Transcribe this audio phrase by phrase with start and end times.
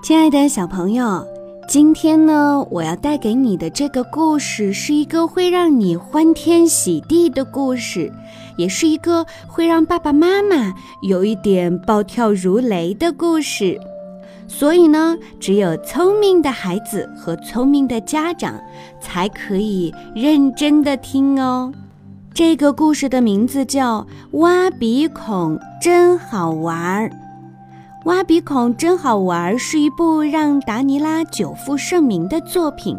[0.00, 1.22] 亲爱的小朋友，
[1.68, 8.10] 今天呢，我要带给你的这个故事是一个会让你欢天喜地的故事，
[8.56, 10.72] 也是一个会让爸爸妈妈
[11.02, 13.78] 有一点暴跳如雷的故事。
[14.48, 18.58] 所以呢，只有聪明的孩子和聪明的家长
[18.98, 21.70] 才可以认真的听哦。
[22.32, 24.00] 这个故事的名字叫
[24.38, 27.08] 《挖鼻孔真好玩儿》。
[28.04, 32.96] 挖鼻孔真好玩是一部让达尼拉久负盛名的作品，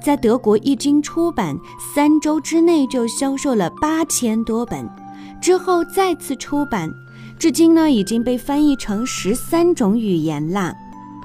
[0.00, 1.56] 在德国一经出版，
[1.94, 4.88] 三周之内就销售了八千多本，
[5.40, 6.88] 之后再次出版，
[7.36, 10.72] 至今呢已经被翻译成十三种语言了。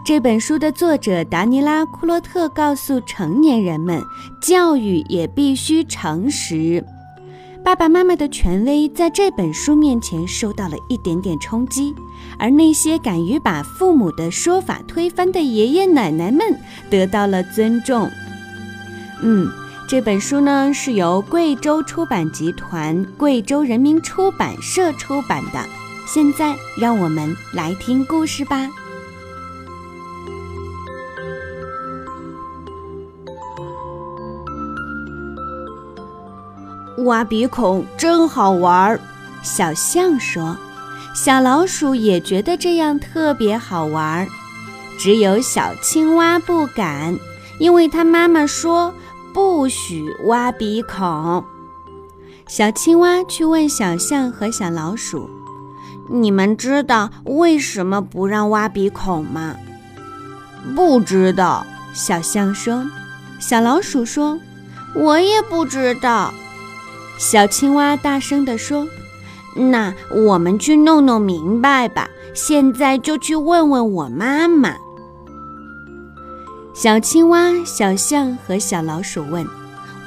[0.09, 4.03] 这本书的作者达尼拉·库洛特告诉成年人们，
[4.41, 6.83] 教育也必须诚实。
[7.63, 11.93] 爸爸妈妈的权威在这本书面前受到了一点点冲击，
[12.39, 18.09] 而那些敢于把父母的说法推翻的爷爷奶奶们得到了尊重。
[19.21, 19.47] 嗯，
[19.87, 25.63] 这本书呢是由贵州出版集团、贵州人民出版社出版的。
[26.07, 28.67] 现在，让我们来听故事吧。
[37.05, 38.99] 挖鼻孔真好玩儿，
[39.41, 40.57] 小象说。
[41.15, 44.27] 小老鼠也觉得这样特别好玩儿，
[44.97, 47.17] 只有小青蛙不敢，
[47.57, 48.93] 因为它妈妈说
[49.33, 51.43] 不许挖鼻孔。
[52.47, 55.29] 小青蛙去问小象和小老鼠
[56.09, 59.55] ：“你们知道为什么不让挖鼻孔吗
[60.75, 62.85] ？”“不知道。”小象说。
[63.39, 64.39] 小老鼠说
[64.95, 66.33] ：“我也不知道。”
[67.19, 68.87] 小青蛙大声地说
[69.53, 72.09] ：“那我们去弄弄明白吧！
[72.33, 74.77] 现在就去问问我妈妈。”
[76.73, 79.45] 小青蛙、小象和小老鼠问：“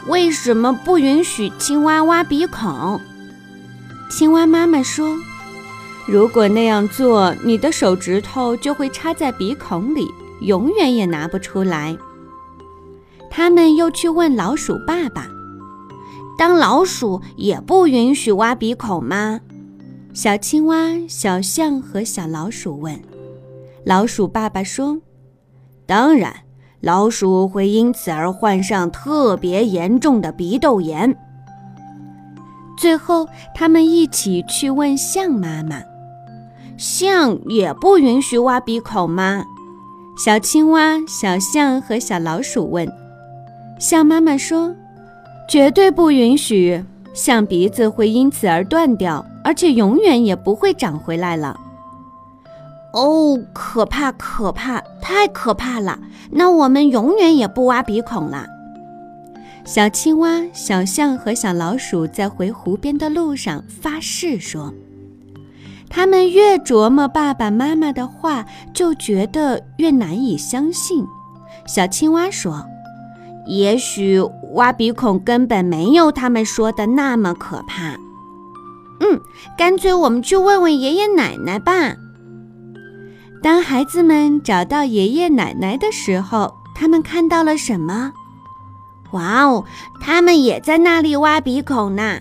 [0.09, 2.99] 为什么不允许青蛙挖鼻孔？”
[4.11, 5.15] 青蛙妈妈说
[6.09, 10.09] ：“如果那样做，你的手指头就会插在鼻孔里，
[10.41, 11.95] 永远也拿不出来。”
[13.31, 15.27] 他们又去问老鼠爸爸。
[16.39, 19.41] 当老鼠也不允许挖鼻孔吗？
[20.13, 20.77] 小青蛙、
[21.09, 23.01] 小象和小老鼠问。
[23.85, 24.99] 老鼠爸爸说
[25.87, 26.35] ：“当然，
[26.81, 31.17] 老鼠会因此而患上特别严重的鼻窦炎。”
[32.77, 35.81] 最后，他们一起去问象妈妈
[36.77, 39.45] ：“象也不允许挖鼻孔吗？”
[40.19, 42.91] 小青蛙、小象和小老鼠问。
[43.79, 44.75] 象妈妈说。
[45.53, 46.83] 绝对不允许，
[47.13, 51.61] 象鼻子会因此而断掉，而且永远也不会长回来了。
[52.95, 55.99] 哦，可怕，可怕，太可怕了！
[56.31, 58.47] 那我们永远也不挖鼻孔了。
[59.67, 64.73] 小青蛙、小象和小老鼠在回湖边的路上发誓说
[65.91, 71.05] ：“他们越琢磨爸爸妈妈的话，就觉得越难以相信。”
[71.69, 72.65] 小青蛙说。
[73.47, 74.21] 也许
[74.53, 77.97] 挖鼻孔根本没有他们说的那么可怕。
[79.01, 79.21] 嗯，
[79.59, 81.97] 干脆我们去问问爷爷奶奶吧。
[83.43, 88.13] 当孩子们找到爷爷奶奶的时候，他们看到了什么？
[89.11, 89.65] 哇哦，
[90.01, 92.21] 他们也在那里挖鼻孔呢！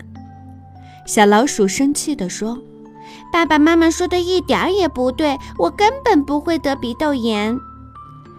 [1.06, 2.58] 小老鼠生气地说
[3.32, 7.56] ：“爸爸妈妈说的一点儿也不对，我根本不会得鼻窦炎。”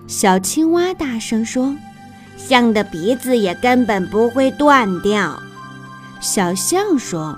[0.05, 1.73] 小青蛙大声说。
[2.38, 5.41] 象的鼻子也根本不会断掉，
[6.21, 7.38] 小象说：“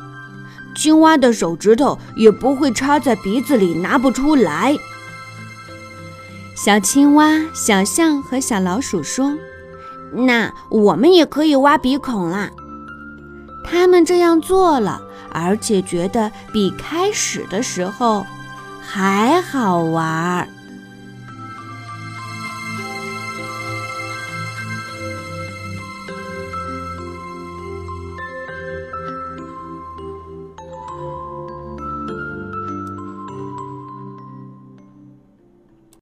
[0.75, 4.75] 青蛙的手指头也不会插在鼻子里拿不出来。”
[6.55, 9.37] 小青蛙、小象和小老鼠说
[10.13, 12.49] ：“那我们也可以挖鼻孔啦。”
[13.67, 15.01] 他们这样做了，
[15.31, 18.25] 而且觉得比开始的时候
[18.79, 20.47] 还好玩儿。